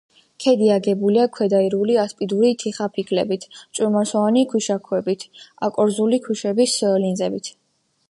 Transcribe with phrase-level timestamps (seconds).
[0.43, 5.29] ქედი აგებულია ქვედაიურული ასპიდური თიხაფიქლებით, წვრილმარცვლოვანი ქვიშაქვებით,
[5.69, 7.57] არკოზული ქვიშაქვების ლინზებით.